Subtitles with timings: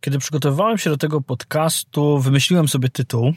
[0.00, 3.32] Kiedy przygotowywałem się do tego podcastu, wymyśliłem sobie tytuł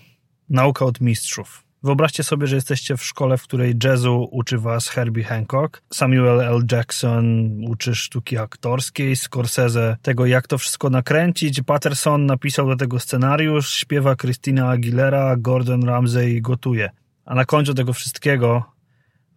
[0.49, 1.63] Nauka od mistrzów.
[1.83, 6.61] Wyobraźcie sobie, że jesteście w szkole, w której jazzu uczy was Herbie Hancock, Samuel L.
[6.71, 13.73] Jackson uczy sztuki aktorskiej, Scorsese tego, jak to wszystko nakręcić, Patterson napisał do tego scenariusz,
[13.73, 16.89] śpiewa Christina Aguilera, Gordon Ramsay gotuje.
[17.25, 18.63] A na końcu tego wszystkiego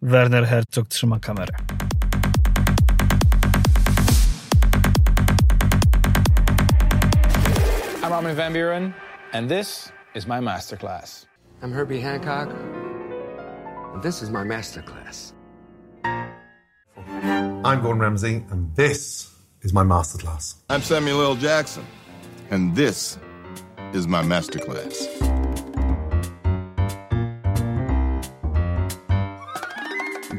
[0.01, 1.53] Werner Herzog trzyma kamerę.
[8.17, 8.93] Armin van Buren,
[9.31, 11.27] and this is my masterclass.
[11.61, 12.49] I'm Herbie Hancock,
[13.93, 15.33] and this is my masterclass.
[17.63, 19.29] I'm Gordon Ramsay, and this
[19.61, 20.55] is my masterclass.
[20.67, 21.35] I'm Samuel L.
[21.35, 21.83] Jackson,
[22.49, 23.19] and this
[23.93, 25.07] is my masterclass.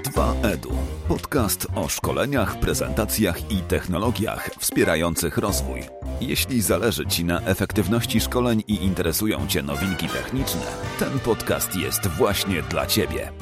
[0.03, 0.75] Dwa Edu.
[1.09, 5.98] Podcast o szkoleniach, prezentacjach i technologiach wspierających rozwój.
[6.21, 10.61] Jeśli zależy Ci na efektywności szkoleń i interesują Cię nowinki techniczne,
[10.99, 13.33] ten podcast jest właśnie dla Ciebie.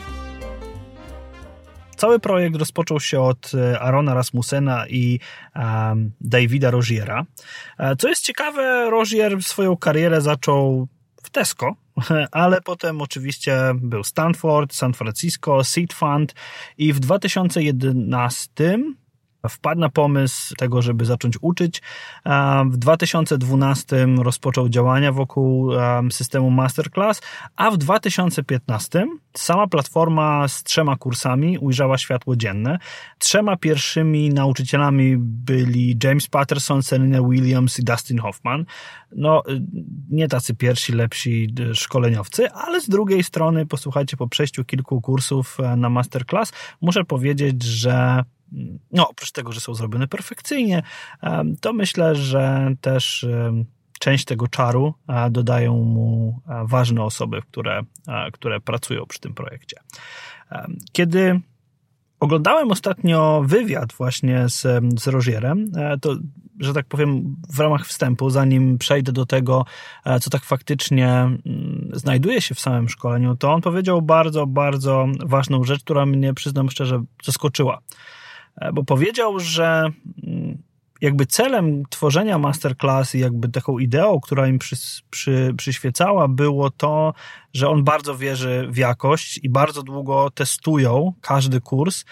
[1.97, 5.21] Cały projekt rozpoczął się od e, Arona Rasmussena i
[5.55, 7.25] um, Davida Rogiera.
[7.79, 10.89] E, co jest ciekawe, Rogier swoją karierę zaczął
[11.23, 11.75] w Tesco,
[12.33, 16.35] ale potem oczywiście był Stanford, San Francisco, Seed Fund
[16.79, 18.79] i w 2011
[19.49, 21.83] wpadł na pomysł tego, żeby zacząć uczyć.
[22.71, 25.71] W 2012 rozpoczął działania wokół
[26.11, 27.23] systemu Masterclass,
[27.57, 32.79] a w 2015 sama platforma z trzema kursami ujrzała światło dzienne.
[33.19, 38.65] Trzema pierwszymi nauczycielami byli James Patterson, Serena Williams i Dustin Hoffman.
[39.17, 39.43] No,
[40.11, 45.77] nie tacy pierwsi, lepsi szkoleniowcy, ale z drugiej strony, posłuchajcie, po przejściu kilku kursów e,
[45.77, 48.25] na Masterclass, muszę powiedzieć, że
[48.93, 50.83] no oprócz tego, że są zrobione perfekcyjnie,
[51.61, 53.27] to myślę, że też
[53.99, 54.95] część tego czaru
[55.31, 57.83] dodają mu ważne osoby, które,
[58.33, 59.77] które pracują przy tym projekcie.
[60.93, 61.41] Kiedy
[62.21, 64.63] oglądałem ostatnio wywiad właśnie z,
[65.01, 66.17] z Rożierem, e, to,
[66.61, 69.65] że tak powiem, w ramach wstępu, zanim przejdę do tego,
[70.05, 75.07] e, co tak faktycznie mm, znajduje się w samym szkoleniu, to on powiedział bardzo, bardzo
[75.25, 77.79] ważną rzecz, która mnie, przyznam szczerze, zaskoczyła.
[78.61, 79.91] E, bo powiedział, że
[80.23, 80.59] mm,
[81.01, 84.77] jakby celem tworzenia masterclass i jakby taką ideą, która im przy,
[85.11, 87.15] przy, przyświecała, było to,
[87.53, 92.05] że on bardzo wierzy w jakość i bardzo długo testują każdy kurs.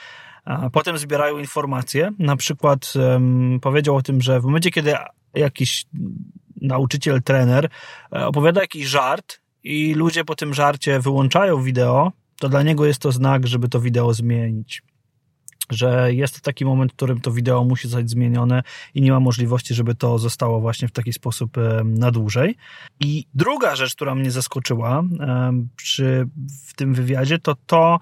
[0.44, 2.10] A potem zbierają informacje.
[2.18, 4.94] Na przykład um, powiedział o tym, że w momencie, kiedy
[5.34, 5.86] jakiś
[6.60, 7.68] nauczyciel, trener
[8.12, 13.00] e, opowiada jakiś żart i ludzie po tym żarcie wyłączają wideo, to dla niego jest
[13.00, 14.82] to znak, żeby to wideo zmienić
[15.70, 18.62] że jest taki moment, w którym to wideo musi zostać zmienione
[18.94, 22.56] i nie ma możliwości, żeby to zostało właśnie w taki sposób na dłużej.
[23.00, 25.02] I druga rzecz, która mnie zaskoczyła
[25.76, 26.28] przy,
[26.66, 27.98] w tym wywiadzie, to to,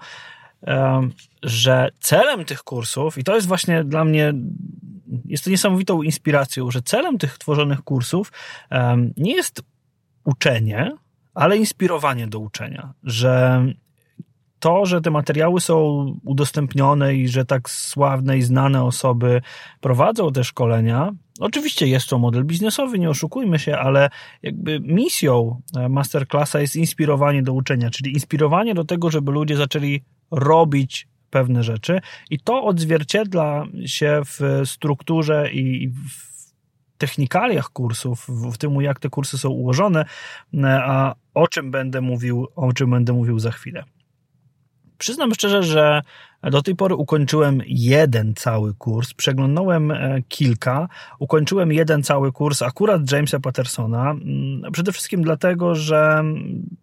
[1.43, 4.33] że celem tych kursów, i to jest właśnie dla mnie,
[5.25, 8.31] jest to niesamowitą inspiracją, że celem tych tworzonych kursów
[9.17, 9.63] nie jest
[10.23, 10.91] uczenie,
[11.33, 13.65] ale inspirowanie do uczenia, że
[14.63, 19.41] to, że te materiały są udostępnione i że tak sławne i znane osoby
[19.81, 24.09] prowadzą te szkolenia, oczywiście jest to model biznesowy, nie oszukujmy się, ale
[24.43, 30.01] jakby misją e, masterclassa jest inspirowanie do uczenia, czyli inspirowanie do tego, żeby ludzie zaczęli
[30.31, 38.81] robić pewne rzeczy i to odzwierciedla się w strukturze i w technikaliach kursów, w tym
[38.81, 40.05] jak te kursy są ułożone,
[40.53, 43.83] e, a o czym będę mówił, o czym będę mówił za chwilę.
[45.03, 46.01] Przyznam szczerze, że
[46.51, 50.87] do tej pory ukończyłem jeden cały kurs, przeglądałem e, kilka,
[51.19, 56.23] ukończyłem jeden cały kurs akurat Jamesa Pattersona, mm, przede wszystkim dlatego, że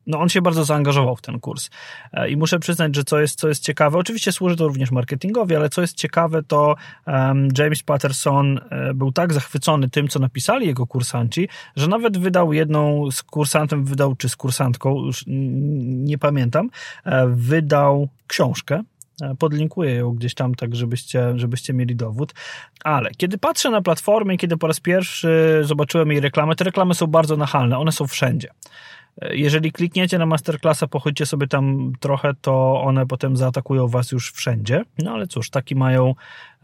[0.06, 1.70] no, on się bardzo zaangażował w ten kurs.
[2.12, 5.56] E, i muszę przyznać, że co jest, co jest ciekawe, oczywiście służy to również marketingowi,
[5.56, 6.74] ale co jest ciekawe, to
[7.58, 13.10] James Patterson e, był tak zachwycony tym, co napisali jego kursanci, że nawet wydał jedną
[13.10, 16.70] z kursantem, wydał, czy z kursantką, już nie pamiętam,
[17.26, 18.82] wydał książkę,
[19.38, 22.34] podlinkuję ją gdzieś tam, tak żebyście, żebyście mieli dowód.
[22.84, 27.06] Ale kiedy patrzę na platformę, kiedy po raz pierwszy zobaczyłem jej reklamę, te reklamy są
[27.06, 28.48] bardzo nachalne, one są wszędzie.
[29.30, 34.82] Jeżeli klikniecie na masterclassa, pochodźcie sobie tam trochę, to one potem zaatakują was już wszędzie.
[34.98, 36.14] No ale cóż, taki mają,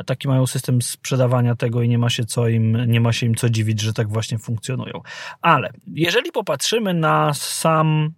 [0.06, 3.34] taki mają system sprzedawania tego i nie ma się co im, nie ma się im
[3.34, 5.00] co dziwić, że tak właśnie funkcjonują.
[5.42, 8.12] Ale jeżeli popatrzymy na sam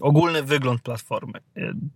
[0.00, 1.40] ogólny wygląd platformy.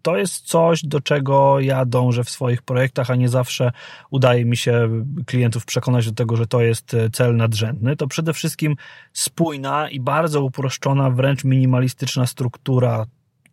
[0.02, 3.72] To jest coś, do czego ja dążę w swoich projektach, a nie zawsze
[4.10, 4.88] udaje mi się
[5.26, 7.96] klientów przekonać do tego, że to jest cel nadrzędny.
[7.96, 8.76] To przede wszystkim
[9.12, 13.06] spójna i bardzo uproszczona, wręcz minimalistyczna struktura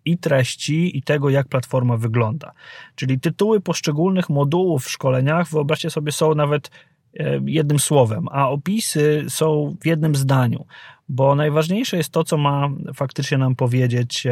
[0.05, 2.51] i treści, i tego, jak platforma wygląda.
[2.95, 6.71] Czyli tytuły poszczególnych modułów w szkoleniach, wyobraźcie sobie, są nawet
[7.19, 10.65] e, jednym słowem, a opisy są w jednym zdaniu,
[11.09, 14.27] bo najważniejsze jest to, co ma faktycznie nam powiedzieć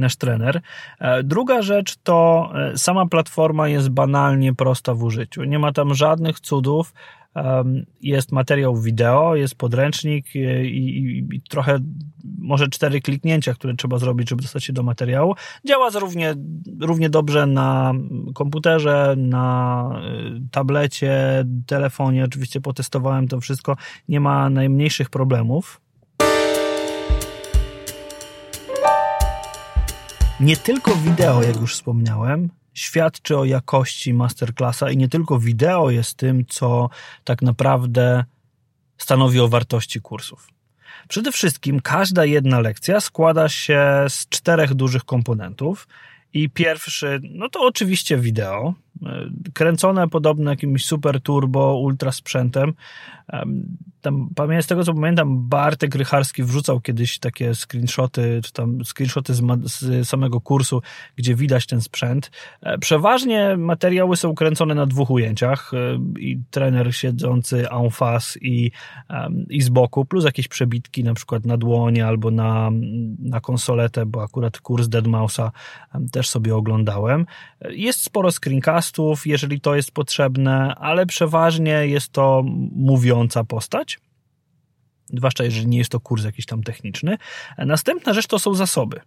[0.00, 0.60] nasz trener.
[0.98, 5.44] E, druga rzecz to e, sama platforma jest banalnie prosta w użyciu.
[5.44, 6.92] Nie ma tam żadnych cudów
[8.00, 11.78] jest materiał wideo, jest podręcznik i, i, i, trochę
[12.38, 15.34] może cztery kliknięcia, które trzeba zrobić, żeby dostać się do materiału.
[15.66, 16.34] Działa równie,
[16.80, 17.92] równie dobrze na
[18.34, 19.90] komputerze, na
[20.36, 22.24] y, tablecie, telefonie.
[22.24, 23.76] Oczywiście potestowałem to wszystko.
[24.08, 25.80] Nie ma najmniejszych problemów.
[30.40, 36.14] Nie tylko wideo, jak już wspomniałem, świadczy o jakości masterclassa i nie tylko wideo jest
[36.14, 36.90] tym, co
[37.24, 38.24] tak naprawdę
[38.98, 40.48] stanowi o wartości kursów.
[41.08, 45.88] Przede wszystkim każda jedna lekcja składa się z czterech dużych komponentów
[46.32, 48.74] i pierwszy, no to oczywiście wideo,
[49.54, 52.72] kręcone podobno jakimś super turbo, ultra sprzętem.
[54.00, 54.28] Tam,
[54.60, 60.08] z tego co pamiętam, Bartek Rycharski wrzucał kiedyś takie screenshoty, czy tam screenshoty z, z
[60.08, 60.82] samego kursu,
[61.16, 62.30] gdzie widać ten sprzęt.
[62.62, 68.70] E, przeważnie materiały są kręcone na dwóch ujęciach e, i trener siedzący en face i,
[69.50, 72.70] i z boku, plus jakieś przebitki na przykład na dłonie albo na,
[73.18, 75.52] na konsoletę, bo akurat kurs Deadmausa
[76.12, 77.26] też sobie oglądałem.
[77.70, 82.42] Jest sporo screencastów, tekstów, jeżeli to jest potrzebne, ale przeważnie jest to
[82.72, 83.98] mówiąca postać.
[85.14, 87.18] Zwłaszcza jeżeli nie jest to kurs jakiś tam techniczny.
[87.58, 89.00] Następna rzecz to są zasoby.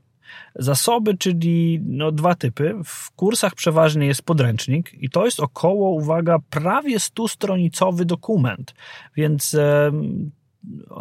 [0.56, 2.76] Zasoby, czyli no, dwa typy.
[2.86, 8.74] W kursach przeważnie jest podręcznik i to jest około, uwaga, prawie stustronicowy dokument,
[9.16, 9.56] więc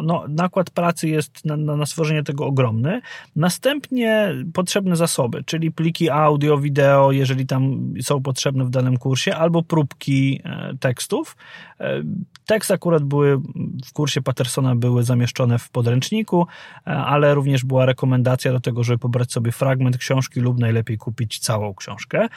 [0.01, 3.01] no, nakład pracy jest na, na, na, stworzenie tego ogromny.
[3.35, 9.63] Następnie potrzebne zasoby, czyli pliki audio, wideo, jeżeli tam są potrzebne w danym kursie, albo
[9.63, 11.35] próbki e, tekstów.
[11.79, 12.03] E,
[12.45, 13.37] teksty akurat były
[13.85, 16.47] w kursie Pattersona były zamieszczone w podręczniku,
[16.87, 21.39] e, ale również była rekomendacja do tego, żeby pobrać sobie fragment książki lub najlepiej kupić
[21.39, 22.27] całą książkę.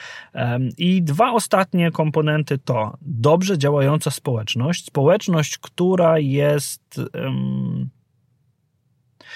[0.78, 7.00] I dwa ostatnie komponenty to dobrze działająca społeczność, społeczność, która jest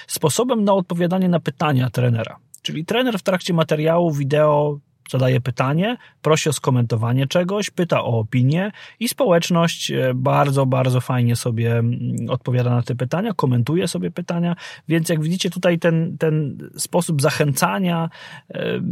[0.07, 2.37] sposobem na odpowiadanie na pytania trenera.
[2.63, 4.81] Czyli trener w trakcie materiału wideo
[5.11, 11.37] zadaje pytanie, prosi o skomentowanie czegoś, pyta o opinię i społeczność e, bardzo, bardzo fajnie
[11.37, 14.57] sobie mm, odpowiada na te pytania, komentuje sobie pytania,
[14.89, 18.11] więc jak widzicie tutaj ten, ten sposób zachęcania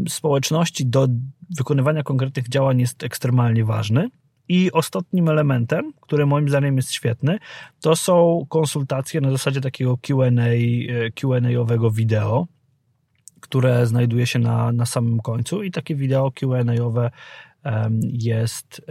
[0.08, 1.08] społeczności do
[1.58, 4.10] wykonywania konkretnych działań jest ekstremalnie ważny.
[4.48, 7.38] I ostatnim elementem, który moim zdaniem jest świetny,
[7.80, 9.98] to są konsultacje na zasadzie takiego
[11.14, 12.46] Q&A-owego wideo,
[13.40, 17.10] które znajduje się na, na samym końcu i takie wideo Q&A-owe
[18.02, 18.82] jest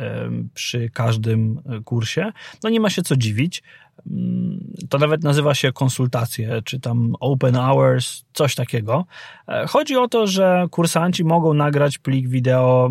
[0.53, 2.31] przy każdym kursie.
[2.63, 3.63] No nie ma się co dziwić.
[4.11, 9.05] Mm, to nawet nazywa się konsultacje, czy tam open hours, coś takiego.
[9.47, 12.89] E, chodzi o to, że kursanci mogą nagrać plik wideo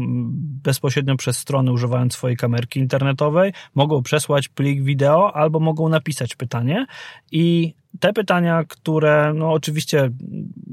[0.63, 6.87] bezpośrednio przez stronę, używając swojej kamerki internetowej, mogą przesłać plik wideo albo mogą napisać pytanie
[7.33, 10.11] i te pytania, które no oczywiście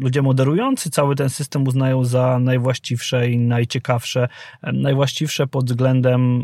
[0.01, 4.27] ludzie moderujący cały ten system uznają za najwłaściwsze i najciekawsze,
[4.73, 6.43] najwłaściwsze pod względem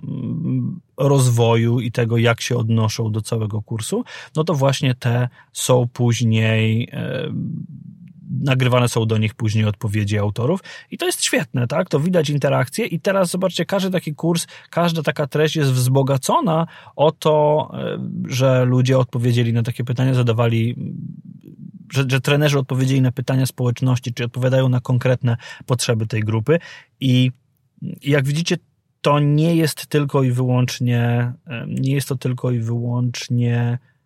[0.97, 4.03] rozwoju i tego, jak się odnoszą do całego kursu,
[4.35, 6.91] no to właśnie te są później
[8.29, 10.59] nagrywane są do nich później odpowiedzi autorów.
[10.91, 11.89] I to jest świetne, tak?
[11.89, 17.11] To widać interakcję i teraz zobaczcie, każdy taki kurs, każda taka treść jest wzbogacona o
[17.11, 17.71] to,
[18.27, 20.75] że ludzie odpowiedzieli na takie pytania, zadawali
[21.93, 26.59] że, że trenerzy odpowiedzieli na pytania społeczności, czy odpowiadają na konkretne potrzeby tej grupy.
[26.99, 27.31] I
[28.01, 28.57] jak widzicie,
[29.01, 31.33] to nie jest tylko i wyłącznie,
[31.67, 33.98] nie jest to tylko i wyłącznie e,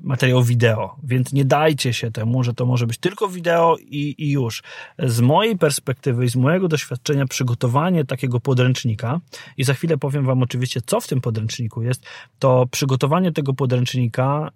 [0.00, 4.30] materiał wideo, więc nie dajcie się temu, że to może być tylko wideo i, i
[4.30, 4.62] już.
[4.98, 9.20] Z mojej perspektywy i z mojego doświadczenia przygotowanie takiego podręcznika
[9.56, 12.06] i za chwilę powiem wam oczywiście, co w tym podręczniku jest,
[12.38, 14.50] to przygotowanie tego podręcznika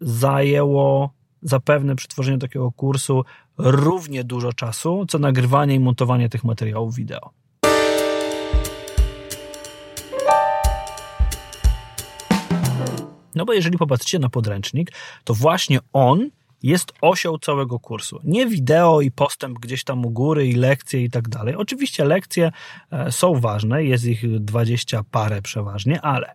[0.00, 1.12] zajęło
[1.42, 3.24] zapewne przy tworzeniu takiego kursu
[3.58, 7.30] równie dużo czasu, co nagrywanie i montowanie tych materiałów wideo.
[13.38, 14.92] No bo jeżeli popatrzycie na podręcznik,
[15.24, 16.30] to właśnie on
[16.62, 18.20] jest osią całego kursu.
[18.24, 21.54] Nie wideo i postęp gdzieś tam u góry i lekcje i tak dalej.
[21.54, 22.52] Oczywiście lekcje
[22.92, 26.34] e, są ważne, jest ich dwadzieścia parę przeważnie, ale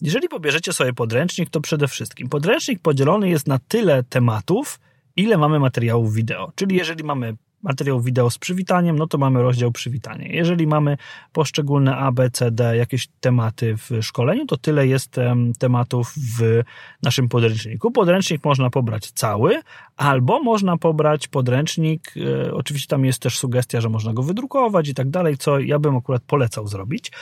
[0.00, 4.80] jeżeli pobierzecie sobie podręcznik, to przede wszystkim podręcznik podzielony jest na tyle tematów,
[5.16, 6.52] ile mamy materiałów wideo.
[6.54, 10.28] Czyli jeżeli mamy materiał wideo z przywitaniem, no to mamy rozdział przywitanie.
[10.28, 10.96] Jeżeli mamy
[11.32, 15.16] poszczególne A, B, C, D, jakieś tematy w szkoleniu, to tyle jest
[15.58, 16.62] tematów w
[17.02, 17.90] naszym podręczniku.
[17.90, 19.60] Podręcznik można pobrać cały,
[19.96, 24.94] albo można pobrać podręcznik, e, oczywiście tam jest też sugestia, że można go wydrukować i
[24.94, 27.12] tak dalej, co ja bym akurat polecał zrobić.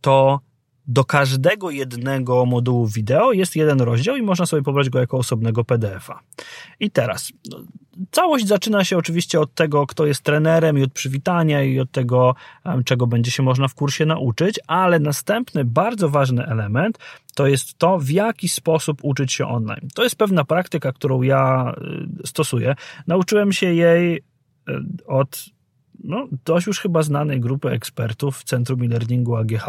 [0.00, 0.40] To
[0.90, 5.64] do każdego jednego modułu wideo jest jeden rozdział i można sobie pobrać go jako osobnego
[5.64, 6.20] PDF-a.
[6.80, 7.58] I teraz, no,
[8.10, 12.34] całość zaczyna się oczywiście od tego, kto jest trenerem i od przywitania i od tego,
[12.84, 16.98] czego będzie się można w kursie nauczyć, ale następny bardzo ważny element
[17.34, 19.88] to jest to, w jaki sposób uczyć się online.
[19.94, 21.74] To jest pewna praktyka, którą ja
[22.22, 22.74] y, stosuję.
[23.06, 24.22] Nauczyłem się jej y,
[25.06, 25.44] od
[26.04, 29.66] no, dość już chyba znanej grupy ekspertów w Centrum e-Learningu AGH,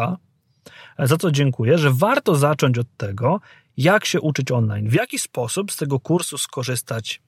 [0.98, 3.40] za co dziękuję, że warto zacząć od tego,
[3.76, 7.20] jak się uczyć online, w jaki sposób z tego kursu skorzystać?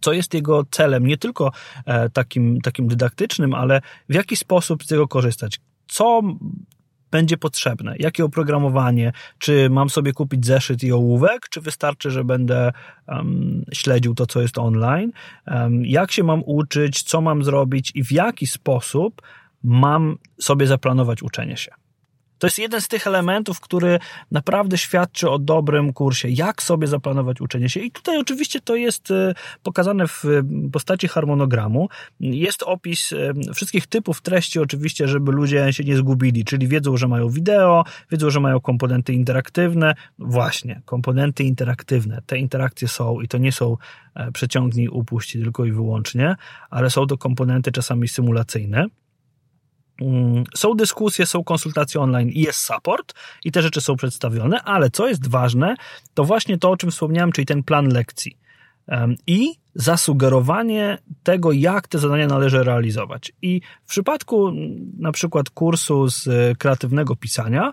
[0.00, 1.52] Co jest jego celem, nie tylko
[1.86, 5.60] e, takim, takim dydaktycznym, ale w jaki sposób z tego korzystać.
[5.86, 6.22] Co
[7.10, 12.72] będzie potrzebne, jakie oprogramowanie, czy mam sobie kupić zeszyt i ołówek, czy wystarczy, że będę
[13.08, 15.12] um, śledził to, co jest online,
[15.46, 17.92] um, jak się mam uczyć, co mam zrobić?
[17.94, 19.22] I w jaki sposób
[19.62, 21.72] mam sobie zaplanować uczenie się.
[22.38, 23.98] To jest jeden z tych elementów, który
[24.30, 27.80] naprawdę świadczy o dobrym kursie, jak sobie zaplanować uczenie się.
[27.80, 30.24] I tutaj oczywiście to jest e, pokazane w
[30.72, 31.88] postaci harmonogramu.
[32.20, 37.08] Jest opis e, wszystkich typów treści, oczywiście, żeby ludzie się nie zgubili, czyli wiedzą, że
[37.08, 39.94] mają wideo, wiedzą, że mają komponenty interaktywne.
[40.18, 42.22] Właśnie, komponenty interaktywne.
[42.26, 43.76] Te interakcje są i to nie są
[44.14, 46.36] e, przeciągnij, upuści tylko i wyłącznie,
[46.70, 48.86] ale są to komponenty czasami symulacyjne.
[50.00, 53.14] Mm, są dyskusje, są konsultacje online i jest support
[53.44, 55.74] i te rzeczy są przedstawione, ale co jest ważne,
[56.14, 58.38] to właśnie to, o czym wspomniałem, czyli ten plan lekcji
[59.26, 63.32] i zasugerowanie tego, jak te zadania należy realizować.
[63.42, 66.28] I w przypadku mm, na przykład kursu z
[66.58, 67.72] kreatywnego pisania,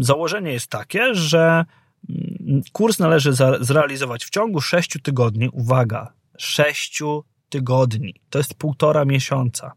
[0.00, 1.64] założenie jest takie, że
[2.10, 5.48] mm, kurs należy zrealizować w ciągu 6 tygodni.
[5.52, 7.02] Uwaga, 6
[7.48, 8.14] tygodni.
[8.30, 9.72] To jest półtora miesiąca.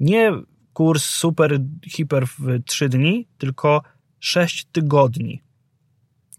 [0.00, 0.32] Nie
[0.72, 3.82] kurs super, hiper w 3 dni, tylko
[4.20, 5.42] 6 tygodni.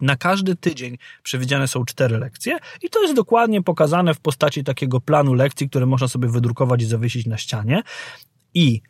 [0.01, 5.01] Na każdy tydzień przewidziane są cztery lekcje i to jest dokładnie pokazane w postaci takiego
[5.01, 7.83] planu lekcji, które można sobie wydrukować i zawiesić na ścianie.
[8.53, 8.81] I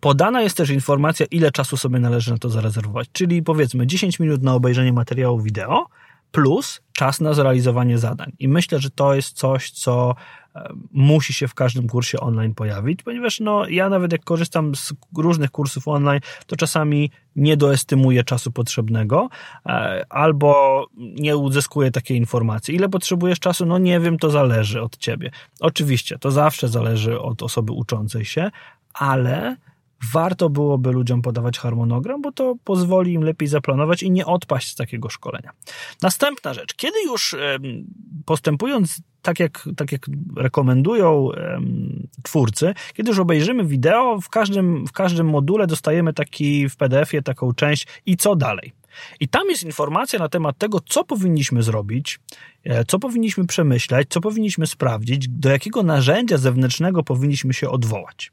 [0.00, 3.08] podana jest też informacja, ile czasu sobie należy na to zarezerwować.
[3.12, 5.86] Czyli powiedzmy 10 minut na obejrzenie materiału wideo
[6.32, 8.32] plus czas na zrealizowanie zadań.
[8.38, 10.14] I myślę, że to jest coś, co
[10.92, 15.50] musi się w każdym kursie online pojawić, ponieważ no, ja nawet jak korzystam z różnych
[15.50, 19.28] kursów online, to czasami nie doestymuję czasu potrzebnego
[19.66, 22.74] e, albo nie uzyskuję takiej informacji.
[22.74, 23.66] Ile potrzebujesz czasu?
[23.66, 25.30] No nie wiem, to zależy od ciebie.
[25.60, 28.50] Oczywiście, to zawsze zależy od osoby uczącej się,
[28.94, 29.56] ale
[30.12, 34.74] warto byłoby ludziom podawać harmonogram, bo to pozwoli im lepiej zaplanować i nie odpaść z
[34.74, 35.50] takiego szkolenia.
[36.02, 37.36] Następna rzecz, kiedy już
[38.24, 41.28] postępując tak jak, tak jak rekomendują
[42.22, 47.52] twórcy, kiedy już obejrzymy wideo, w każdym, w każdym module dostajemy taki w PDF-ie taką
[47.54, 48.72] część i co dalej.
[49.20, 52.20] I tam jest informacja na temat tego, co powinniśmy zrobić,
[52.64, 58.32] e, co powinniśmy przemyśleć, co powinniśmy sprawdzić, do jakiego narzędzia zewnętrznego powinniśmy się odwołać.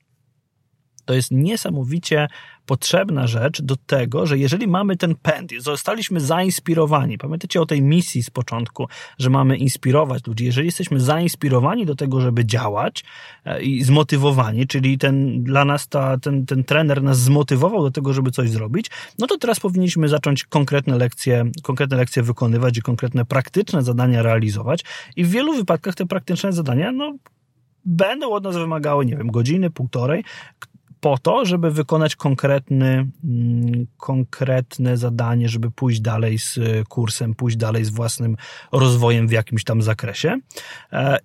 [1.07, 2.27] To jest niesamowicie
[2.65, 8.23] potrzebna rzecz do tego, że jeżeli mamy ten pęd, zostaliśmy zainspirowani, pamiętacie o tej misji
[8.23, 8.87] z początku,
[9.19, 13.03] że mamy inspirować ludzi, jeżeli jesteśmy zainspirowani do tego, żeby działać
[13.45, 18.13] e, i zmotywowani, czyli ten, dla nas ta, ten, ten trener nas zmotywował do tego,
[18.13, 18.87] żeby coś zrobić,
[19.19, 24.83] no to teraz powinniśmy zacząć konkretne lekcje, konkretne lekcje wykonywać i konkretne praktyczne zadania realizować.
[25.15, 27.13] I w wielu wypadkach te praktyczne zadania, no
[27.85, 30.23] będą od nas wymagały, nie wiem, godziny, półtorej,
[30.99, 37.85] po to, żeby wykonać konkretny, mm, konkretne zadanie, żeby pójść dalej z kursem, pójść dalej
[37.85, 38.35] z własnym
[38.71, 40.39] rozwojem w jakimś tam zakresie.
[40.93, 41.17] E,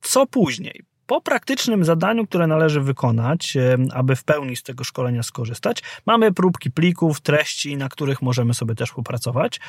[0.00, 0.82] co później?
[1.08, 6.32] Po praktycznym zadaniu, które należy wykonać, e, aby w pełni z tego szkolenia skorzystać, mamy
[6.32, 9.60] próbki plików, treści, na których możemy sobie też popracować.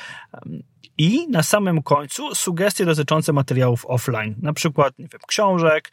[0.98, 5.90] I na samym końcu sugestie dotyczące materiałów offline, na przykład nie wiem, książek,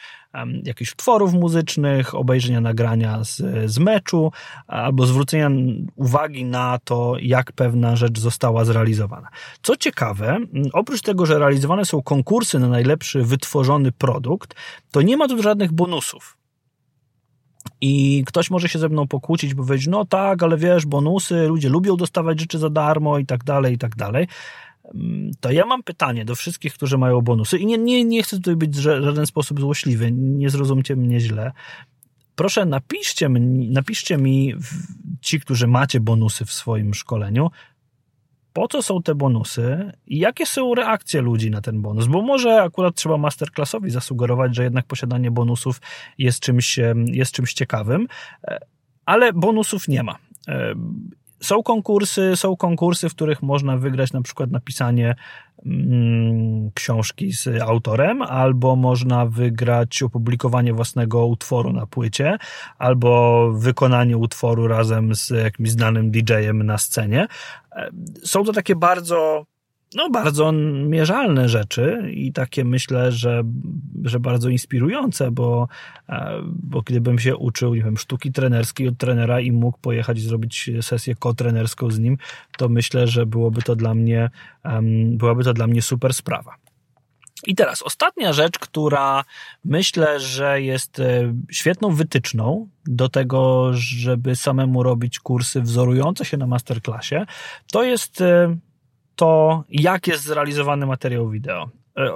[0.63, 4.31] jakichś utworów muzycznych, obejrzenia nagrania z, z meczu,
[4.67, 5.49] albo zwrócenia
[5.95, 9.27] uwagi na to, jak pewna rzecz została zrealizowana.
[9.61, 10.37] Co ciekawe,
[10.73, 14.55] oprócz tego, że realizowane są konkursy na najlepszy wytworzony produkt,
[14.91, 16.37] to nie ma tu żadnych bonusów.
[17.81, 21.69] I ktoś może się ze mną pokłócić, bo powiedzieć, no tak, ale wiesz, bonusy, ludzie
[21.69, 24.27] lubią dostawać rzeczy za darmo i tak dalej, i tak dalej
[25.39, 28.55] to ja mam pytanie do wszystkich, którzy mają bonusy i nie, nie, nie chcę tutaj
[28.55, 31.51] być w żaden sposób złośliwy, nie zrozumcie mnie źle.
[32.35, 34.53] Proszę napiszcie mi, napiszcie mi
[35.21, 37.51] ci, którzy macie bonusy w swoim szkoleniu,
[38.57, 42.61] po co są te bonusy i jakie są reakcje ludzi na ten bonus, bo może
[42.61, 45.81] akurat trzeba masterclassowi zasugerować, że jednak posiadanie bonusów
[46.17, 48.07] jest czymś, jest czymś ciekawym,
[48.43, 48.59] e,
[49.05, 50.15] ale bonusów nie ma.
[50.47, 50.73] E,
[51.39, 55.15] są konkursy, są konkursy, w których można wygrać na przykład napisanie
[56.73, 62.37] książki z autorem, albo można wygrać opublikowanie własnego utworu na płycie,
[62.77, 67.27] albo wykonanie utworu razem z jakimś znanym DJ-em na scenie.
[67.71, 67.89] E,
[68.23, 69.45] są to takie bardzo
[69.95, 73.43] no, bardzo mierzalne rzeczy i takie myślę, że,
[74.03, 75.67] że bardzo inspirujące, bo,
[76.09, 80.21] e, bo gdybym się uczył, nie wiem, sztuki trenerskiej od trenera i mógł pojechać i
[80.21, 82.17] zrobić sesję ko-trenerską z nim,
[82.57, 84.29] to myślę, że byłoby to dla mnie,
[85.11, 86.57] byłaby to dla mnie super sprawa.
[87.45, 89.23] I teraz ostatnia rzecz, która
[89.65, 96.47] myślę, że jest e, świetną wytyczną do tego, żeby samemu robić kursy wzorujące się na
[96.47, 97.15] masterclassie,
[97.71, 98.57] to jest e,
[99.17, 101.69] to, jak jest zrealizowany materiał wideo.
[101.97, 102.11] E,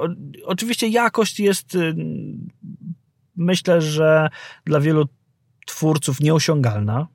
[0.46, 1.96] oczywiście jakość jest, y,
[3.36, 4.30] myślę, że
[4.66, 5.08] dla wielu
[5.66, 7.08] twórców nieosiągalna.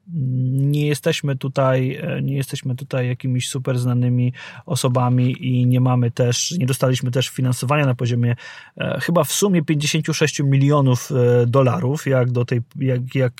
[0.52, 4.32] Nie jesteśmy tutaj, e, nie jesteśmy tutaj jakimiś super znanymi
[4.66, 8.36] osobami i nie mamy też, nie dostaliśmy też finansowania na poziomie
[8.76, 11.10] e, chyba w sumie 56 milionów
[11.46, 13.32] dolarów, jak do tej, jak, jak,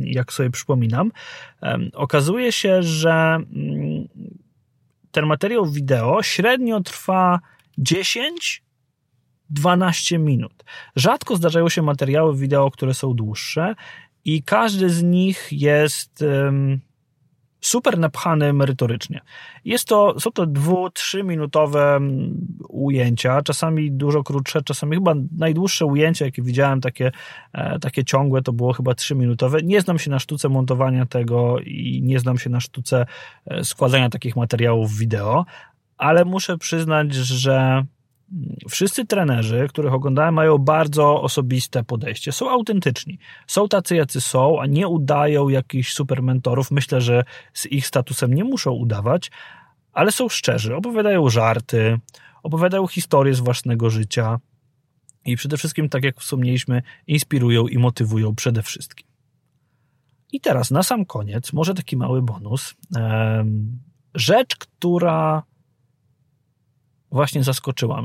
[0.00, 1.12] jak sobie przypominam.
[1.92, 3.46] Okazuje się, że mm,
[5.12, 7.40] ten materiał wideo średnio trwa
[7.78, 8.62] 10
[9.50, 10.64] 12 minut.
[10.96, 13.74] Rzadko zdarzają się materiały wideo, które są dłuższe
[14.24, 16.24] i każdy z nich jest
[17.62, 19.20] super napchany merytorycznie.
[19.64, 22.00] Jest to, są to dwu, trzyminutowe
[22.68, 27.12] ujęcia, czasami dużo krótsze, czasami chyba najdłuższe ujęcie, jakie widziałem, takie,
[27.52, 29.62] e, takie ciągłe, to było chyba trzyminutowe.
[29.62, 33.06] Nie znam się na sztuce montowania tego i nie znam się na sztuce
[33.46, 35.44] e, składania takich materiałów wideo,
[35.98, 37.84] ale muszę przyznać, że
[38.70, 42.32] wszyscy trenerzy, których oglądałem, mają bardzo osobiste podejście.
[42.32, 43.18] Są autentyczni.
[43.46, 46.70] Są tacy, jacy są, a nie udają jakichś super mentorów.
[46.70, 49.30] Myślę, że z ich statusem nie muszą udawać,
[49.92, 50.76] ale są szczerzy.
[50.76, 51.98] Opowiadają żarty,
[52.42, 54.38] opowiadają historie z własnego życia
[55.24, 59.06] i przede wszystkim, tak jak wspomnieliśmy, inspirują i motywują przede wszystkim.
[60.32, 62.74] I teraz na sam koniec, może taki mały bonus.
[64.14, 65.42] Rzecz, która
[67.12, 68.02] właśnie zaskoczyła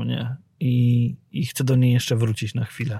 [0.60, 2.98] i, i chcę do niej jeszcze wrócić na chwilę.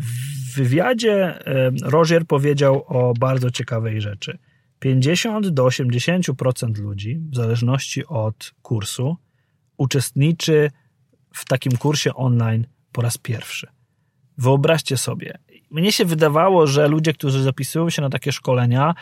[0.00, 1.38] W wywiadzie
[1.82, 4.38] Roger powiedział o bardzo ciekawej rzeczy.
[4.78, 9.16] 50 do 80% ludzi, w zależności od kursu,
[9.76, 10.70] uczestniczy
[11.34, 13.66] w takim kursie online po raz pierwszy.
[14.38, 15.38] Wyobraźcie sobie.
[15.70, 18.94] Mnie się wydawało, że ludzie, którzy zapisują się na takie szkolenia,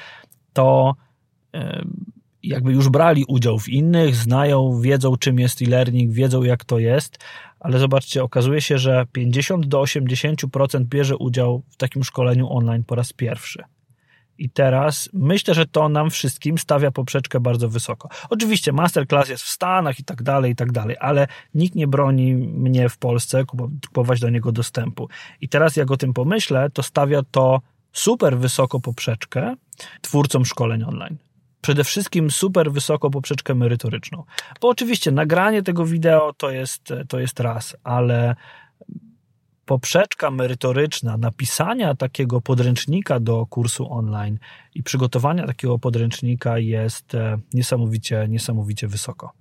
[0.53, 0.94] to
[2.42, 7.18] jakby już brali udział w innych, znają, wiedzą czym jest e-learning, wiedzą jak to jest,
[7.61, 12.94] ale zobaczcie, okazuje się, że 50 do 80% bierze udział w takim szkoleniu online po
[12.94, 13.64] raz pierwszy.
[14.38, 18.09] I teraz myślę, że to nam wszystkim stawia poprzeczkę bardzo wysoko.
[18.31, 22.35] Oczywiście masterclass jest w Stanach i tak dalej, i tak dalej, ale nikt nie broni
[22.35, 23.44] mnie w Polsce
[23.87, 25.09] kupować do niego dostępu.
[25.40, 27.61] I teraz jak o tym pomyślę, to stawia to
[27.92, 29.55] super wysoko poprzeczkę
[30.01, 31.28] twórcom szkoleń online
[31.68, 34.24] przede wszystkim super wysoko poprzeczkę merytoryczną.
[34.61, 38.37] Bo oczywiście nagranie tego wideo to jest, to jest raz, ale
[39.64, 44.38] poprzeczka merytoryczna napisania takiego podręcznika do kursu online
[44.74, 49.33] i przygotowania takiego podręcznika jest e, niesamowicie, niesamowicie wysoko.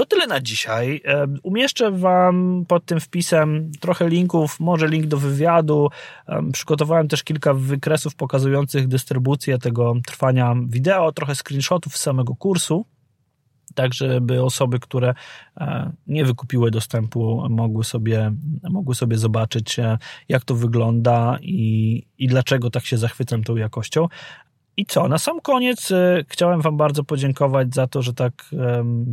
[0.00, 1.02] To tyle na dzisiaj.
[1.04, 5.88] E, umieszczę Wam pod tym wpisem trochę linków, może link do wywiadu.
[6.28, 12.84] E, przygotowałem też kilka wykresów pokazujących dystrybucję tego trwania wideo, trochę screenshotów z samego kursu.
[13.74, 15.14] tak żeby osoby, które
[15.56, 18.32] e, nie wykupiły dostępu, mogły sobie,
[18.70, 19.76] mogły sobie zobaczyć,
[20.28, 24.08] jak to wygląda i, i dlaczego tak się zachwycam tą jakością.
[24.80, 28.50] I co, na sam koniec e, chciałem Wam bardzo podziękować za to, że tak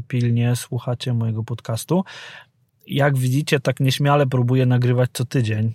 [0.07, 2.03] pilnie słuchacie mojego podcastu.
[2.87, 5.73] Jak widzicie, tak nieśmiale próbuję nagrywać co tydzień.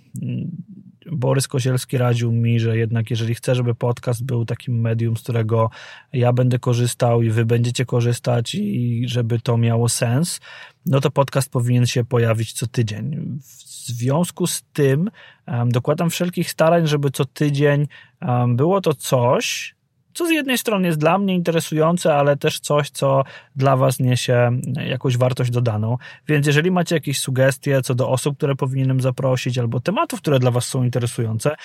[1.11, 5.69] Borys Kozielski radził mi, że jednak jeżeli chcę, żeby podcast był takim medium, z którego
[6.13, 10.39] ja będę korzystał i wy będziecie korzystać i żeby to miało sens,
[10.85, 13.39] no to podcast powinien się pojawić co tydzień.
[13.39, 15.09] W związku z tym
[15.47, 17.87] um, dokładam wszelkich starań, żeby co tydzień
[18.21, 19.75] um, było to coś,
[20.13, 23.23] co z jednej strony jest dla mnie interesujące, ale też coś, co
[23.55, 24.51] dla Was niesie
[24.87, 25.97] jakąś wartość dodaną.
[26.27, 30.51] Więc jeżeli macie jakieś sugestie co do osób, które powinienem zaprosić, albo tematów, które dla
[30.51, 31.55] Was są interesujące,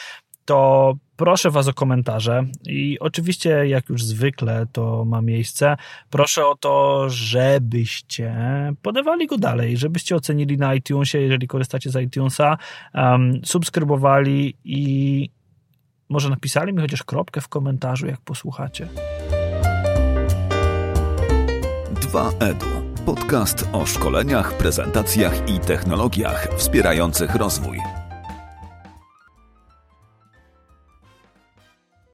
[0.49, 2.45] to proszę Was o komentarze.
[2.67, 5.77] I oczywiście, jak już zwykle to ma miejsce,
[6.11, 8.35] proszę o to, żebyście
[8.83, 12.59] podawali go dalej, żebyście ocenili na iTunesie, jeżeli korzystacie z iTunesa,
[12.95, 15.31] um, subskrybowali i
[16.09, 18.89] może napisali mi chociaż kropkę w komentarzu, jak posłuchacie.
[21.95, 22.89] 2EDU.
[23.07, 27.98] Podcast o szkoleniach, prezentacjach i technologiach wspierających rozwój.